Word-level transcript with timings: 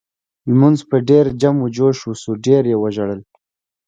لمونځ 0.49 0.79
په 0.89 0.97
ډېر 1.09 1.25
جم 1.41 1.55
و 1.61 1.67
جوش 1.75 1.97
وشو 2.05 2.31
ډېر 2.45 2.63
یې 2.71 2.77
وژړل. 2.79 3.19